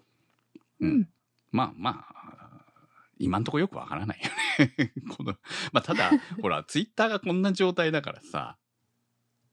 [0.80, 1.10] ううんん。
[1.52, 2.65] まあまあ、
[3.17, 4.93] 今んとこよくわからないよね。
[5.15, 5.36] この、
[5.71, 8.58] まあただ、 ほら、ツイッターがこんな状態だからさ、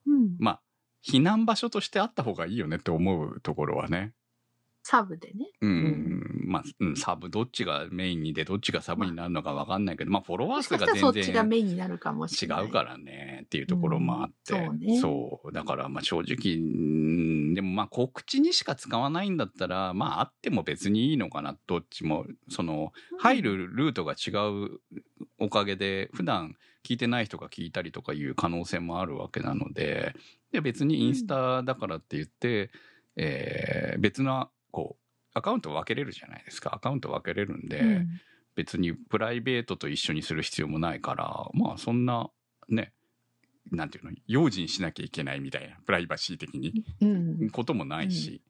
[0.06, 0.36] うん。
[0.38, 0.62] まあ、
[1.04, 4.14] 避難場所としてあった方がいいよねって思うところはね。
[4.90, 5.50] サブでね。
[5.60, 12.64] うん、まあ、うん、サブ、どっちがメインにで、どっちがサブになるのかわかんないけど、まあ、フォロワー数が全然そっちがメインになるかもし違れない。
[12.64, 14.66] うからねっていうところもあって、うん。
[14.66, 14.98] そうね。
[14.98, 15.52] そう。
[15.52, 17.52] だからまあ正直うん。
[17.52, 21.58] でもまあ告知にしか使わないんだったらまああっても別にいいのかな。
[21.66, 22.24] どっちも。
[22.48, 23.18] そのうん。
[23.18, 24.80] 入るルートが違う
[25.38, 30.14] おかげで普段聞いてない人が聞いたりとかいう可能性もあるわけなので。
[30.50, 32.70] で別にインスタだからって言って、
[33.16, 34.48] えー別な
[34.78, 36.74] こうアカウント分けれるじゃないですか。
[36.74, 38.08] アカウント分けれるんで、うん。
[38.54, 42.30] 別にプライベートと一緒にする必要もないから、まあそんな、
[42.68, 42.92] ね、
[43.70, 47.50] なんていうの、用心しなきゃいけないみたいな、プライバシー的に、うん。
[47.50, 48.42] こともないし、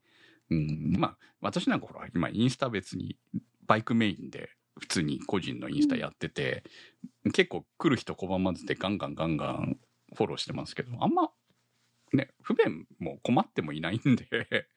[0.50, 3.16] うん、まあ私なんかほら、今インスタ別に
[3.66, 6.62] バイクメインで普通に個人のインスタやってて、
[7.34, 9.78] 結構来る人拒まずでガンガンガンガン
[10.14, 11.30] フォローしてますけど、あんま、
[12.12, 14.68] ね、不便も困ってもいないんで、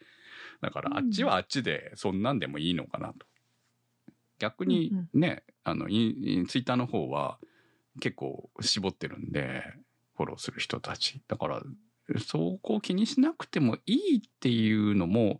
[0.62, 3.26] だからあっちはあっちでそんなんでもいいのかなと。
[4.40, 7.38] 逆にね、あの、ツイッターの方は
[8.00, 9.64] 結構絞ってるんで、
[10.16, 11.22] フォローする人たち。
[11.28, 11.62] だから、
[12.20, 15.40] そこを気にしなくてもいいっていうのも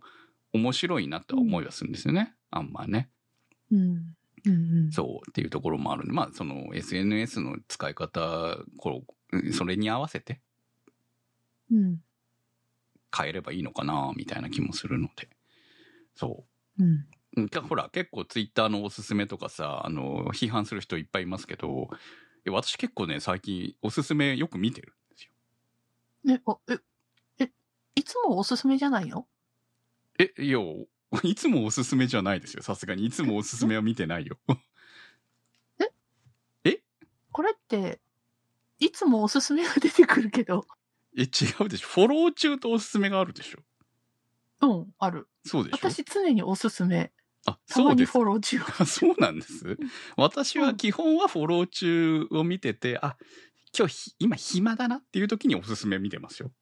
[0.52, 2.34] 面白いなとは思いはするんですよね。
[2.50, 3.10] あんまね。
[3.72, 4.14] うん。
[4.46, 4.92] うん。
[4.92, 10.40] そうっていうところもあるんで、まあその SNS の使い方、こう、それに合わせて
[11.72, 11.98] うん。
[13.16, 15.28] 変えればいいのかな、みたいな気もするので。
[16.14, 16.46] そ
[16.78, 16.82] う。
[16.82, 17.06] うん。
[17.36, 21.88] うんかほら、結構ツイッターのおすすめとかさ、あの、批判する人いっぱいいますけど、
[22.50, 25.32] 私結構ね、最近おすすめよく見てるんですよ。
[26.24, 27.50] ね、あ、え、え、
[27.94, 29.26] いつもおすすめじゃないの？
[30.18, 30.58] え、いや、
[31.24, 32.62] いつもおすすめじゃないですよ。
[32.62, 33.06] さすがに。
[33.06, 34.38] いつもおすすめは見てないよ。
[37.32, 38.00] これって、
[38.78, 40.66] いつもおすすめが出てくるけど、
[41.16, 41.26] え、違
[41.64, 41.88] うでしょ。
[41.88, 43.60] フォロー中とおすすめがあるでしょ。
[44.62, 45.28] うん、ある。
[45.44, 45.76] そうでしょ。
[45.76, 47.12] 私常におすすめ。
[47.46, 48.58] あ、そうですフォロー中。
[48.78, 49.76] あそうなんです。
[50.16, 53.16] 私は基本はフォロー中を見てて、あ、
[53.76, 56.52] 今日ひ今暇だなっていう時におすすめ見てますよ。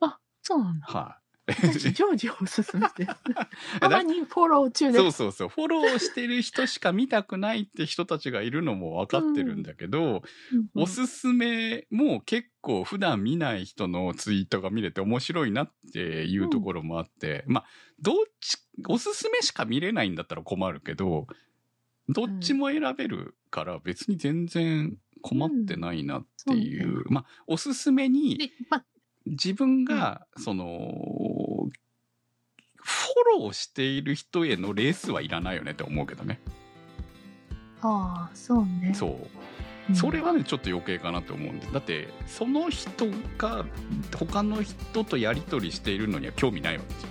[0.00, 0.86] あ、そうなんだ。
[0.86, 3.10] はい、私、常時おすすめです。
[3.80, 4.98] ただまにフォロー中です。
[4.98, 5.48] そうそうそう。
[5.48, 17.66] フォローしてる人しか見たくないって人たちがいるのも分かってるんだけど、うんおすすめも結構普段見ない人のツイートが見れて面白いなっていうところもあって、まあ、
[18.00, 21.26] どっち、おすすめしか見れないんだったら困るけど、
[22.08, 27.04] どっちも選べるから別に全然困ってないなっていう。
[27.10, 28.84] まあ、おすすめにで、まあ、
[29.26, 30.64] 自分が、その、
[32.76, 36.40] フォローしている人へのレースはいらないよねって思うけどね。
[37.82, 38.92] ああ、そうね。
[38.94, 39.10] そう。
[39.10, 41.68] うんそれはね、ちょっと余計かなと思うんで。
[41.68, 43.06] だって、その人
[43.38, 43.64] が
[44.18, 47.08] 他の人とやり取りしているのには興味ないわけですよ。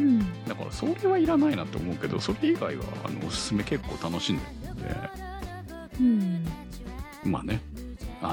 [0.00, 0.44] うん。
[0.46, 4.84] だから、それはいらないなと思うけど、それ以外は、あの、おすすめ結構楽しんでるんで、
[6.00, 6.44] うん。
[7.30, 7.60] まあね。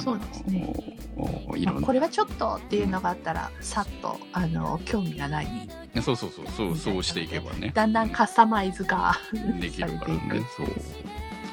[0.02, 0.73] そうですね
[1.15, 1.80] おいろんな。
[1.80, 6.02] まあこれはちょっとっていうのがあったら、さっと、あの、興味がないに。
[6.02, 7.71] そうそうそう、そう、そうしていけばね。
[7.73, 9.15] だんだんカスタマイズが
[9.60, 10.41] できるからね。
[10.56, 10.67] そう。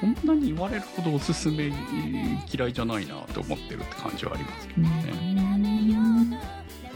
[0.00, 1.72] そんなに言われるほどおすすめ
[2.52, 5.53] 嫌いじゃないなと思ってるって感じはありますけどね。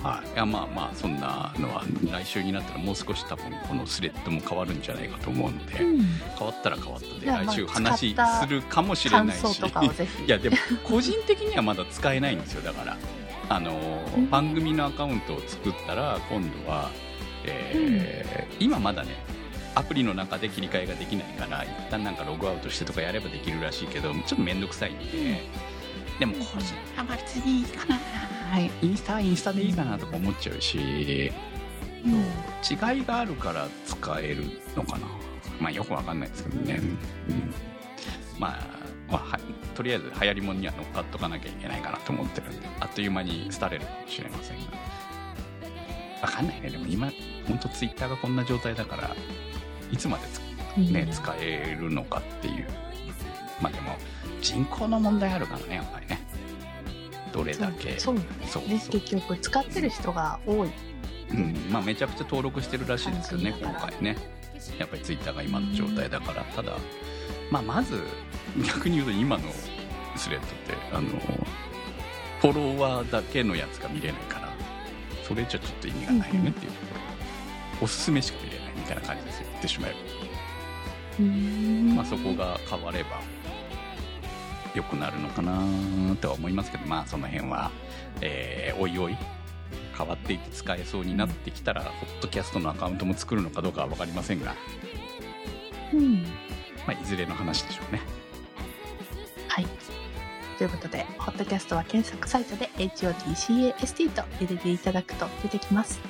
[0.00, 0.04] ん。
[0.04, 0.34] はい。
[0.34, 6.02] いや、まあまあ、そんなのは来週になったらもう少し多分このスレッドも変わるんじゃないかと思うので、うん
[6.38, 9.60] 変わったら変わったで、来週まあ話するかもしれ感ないし。
[10.26, 12.96] いや、でも、個人的にはまだ使えないんですよ、だから。
[13.48, 16.90] あのー、うん番組のアカウントを作ったら、今度は、
[17.44, 19.16] えー今まだね、
[19.74, 25.04] アプリの中で切り替えができないから、一旦なんかログアウトしてとかやればできるらしいけど、ちょっとめんどくさいんで、
[26.18, 27.96] でも個人はまあ別にいいかな。
[28.82, 30.78] インスタはインスタでいいかなとか思っちゃうし、
[32.04, 32.24] うん
[32.68, 34.44] 違いがあるから使える
[34.76, 35.06] のかな。
[35.60, 36.80] まあよくわかんないですけどね。
[37.28, 37.54] うん
[38.38, 38.66] まあ、
[39.10, 39.40] まあは
[39.74, 44.64] とりあえず流行りもんには乗っかっとかなきゃいけないかなと思ってるんで、あっという間に廃れるかもしれませんが。
[46.22, 46.70] わかんないね。
[46.70, 47.12] でも今、
[47.46, 49.14] ほんとツイッターがこんな状態だから、
[49.90, 50.40] いつまでつ
[50.92, 52.66] ね、使えるのかっていう。
[53.60, 53.96] まあでも、
[54.40, 56.20] 人口の問題あるからね、やっぱりね。
[57.32, 57.98] どれだけ。
[57.98, 58.80] そうなんですね。
[58.90, 60.70] 結局、使ってる人が多い。
[61.30, 64.16] うん、まあめちゃくちゃ登録してるらしいですけどね、今回ね。
[64.78, 66.76] やっぱりツイッターが今の状態だから、ただ、
[67.50, 68.02] まあまず、
[68.66, 69.44] 逆に言うと今の
[70.16, 70.56] スレッドって、
[70.92, 71.08] あの、
[72.40, 74.52] フォロワーだけのやつが見れないから、
[75.22, 76.98] それじゃちょっと意味がないよねっていうところ。
[77.80, 79.96] おすすめしか見れないみたいな感じですよ言ってしまえば、
[81.94, 83.20] まあ、そこが変われば
[84.74, 85.62] 良くなるのかな
[86.20, 87.70] とは思いますけどまあその辺は、
[88.20, 89.16] えーおいおい
[89.98, 94.54] 変わっていって使えそうになってきたら、ホットキャストのアカウントも作るのかどうかは分かりませんが、
[95.92, 96.22] うん。
[96.86, 98.00] まあ、いずれの話でしょうね
[99.48, 99.66] はい。
[100.56, 106.00] ということで、ホットキャストは検索サイトで HOTCAST と入れていただくと出てきます。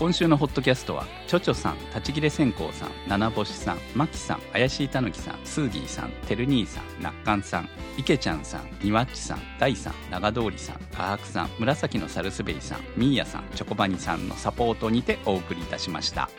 [0.00, 16.30] 今週のホットキャストはちょちょさん立ち切れ線香さん七星さんまきさん怪しいたぬきさんスーギーさんてる兄さんなっかんさんいけちゃんさんにわっちさん大さん長通りさんかはくさん紫のサルスベイさんみーやさんチョコバニさんのサポートにてお送りいたしました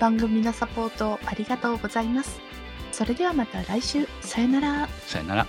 [0.00, 2.40] 番組のサポートありがとうございます。
[2.92, 4.88] それではまた来週、さよなら。
[5.06, 5.46] さよなら